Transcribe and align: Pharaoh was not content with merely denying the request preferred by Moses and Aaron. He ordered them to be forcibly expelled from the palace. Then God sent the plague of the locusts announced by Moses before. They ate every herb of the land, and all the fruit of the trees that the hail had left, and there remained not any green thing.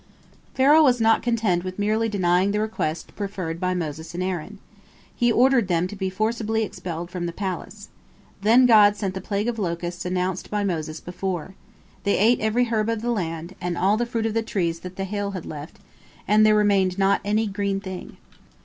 Pharaoh 0.55 0.81
was 0.81 0.99
not 0.99 1.21
content 1.21 1.63
with 1.63 1.77
merely 1.77 2.09
denying 2.09 2.49
the 2.53 2.59
request 2.59 3.15
preferred 3.15 3.59
by 3.59 3.75
Moses 3.75 4.15
and 4.15 4.23
Aaron. 4.23 4.57
He 5.15 5.31
ordered 5.31 5.67
them 5.67 5.85
to 5.85 5.95
be 5.95 6.09
forcibly 6.09 6.63
expelled 6.63 7.11
from 7.11 7.27
the 7.27 7.31
palace. 7.31 7.89
Then 8.41 8.65
God 8.65 8.95
sent 8.95 9.13
the 9.13 9.21
plague 9.21 9.47
of 9.47 9.57
the 9.57 9.61
locusts 9.61 10.03
announced 10.03 10.49
by 10.49 10.63
Moses 10.63 10.99
before. 11.01 11.53
They 12.03 12.17
ate 12.17 12.39
every 12.39 12.63
herb 12.63 12.89
of 12.89 13.03
the 13.03 13.11
land, 13.11 13.53
and 13.61 13.77
all 13.77 13.95
the 13.95 14.07
fruit 14.07 14.25
of 14.25 14.33
the 14.33 14.41
trees 14.41 14.79
that 14.79 14.95
the 14.95 15.03
hail 15.05 15.29
had 15.37 15.45
left, 15.45 15.77
and 16.27 16.43
there 16.43 16.55
remained 16.55 16.97
not 16.97 17.21
any 17.23 17.45
green 17.45 17.79
thing. 17.79 18.17